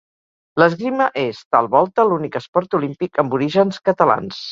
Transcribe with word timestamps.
L'esgrima 0.61 1.09
és, 1.23 1.41
tal 1.55 1.69
volta, 1.75 2.05
l'únic 2.11 2.39
esport 2.39 2.73
olímpic 2.79 3.21
amb 3.25 3.37
orígens 3.39 3.79
catalans. 3.91 4.41